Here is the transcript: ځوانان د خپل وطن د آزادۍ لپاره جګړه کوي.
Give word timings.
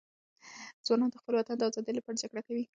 ځوانان 0.85 1.09
د 1.11 1.15
خپل 1.21 1.33
وطن 1.35 1.55
د 1.57 1.63
آزادۍ 1.69 1.91
لپاره 1.95 2.19
جګړه 2.21 2.41
کوي. 2.47 2.63